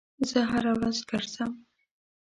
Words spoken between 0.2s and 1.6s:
زه هر ورځ ګرځم